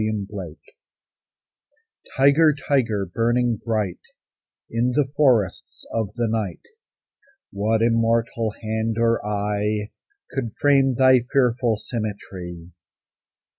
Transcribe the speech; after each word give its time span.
THE 0.01 0.15
TIGER 0.31 0.57
Tiger, 2.17 2.55
tiger, 2.67 3.05
burning 3.05 3.57
bright 3.63 3.99
In 4.67 4.93
the 4.95 5.11
forests 5.15 5.85
of 5.93 6.07
the 6.15 6.25
night, 6.27 6.63
What 7.51 7.83
immortal 7.83 8.55
hand 8.63 8.97
or 8.97 9.23
eye 9.23 9.91
Could 10.31 10.55
frame 10.55 10.95
thy 10.95 11.19
fearful 11.31 11.77
symmetry? 11.77 12.71